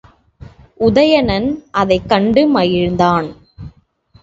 [0.79, 1.47] உதயணன்
[1.71, 3.27] அதைக் கண்டு மகிழ்ந்தான்.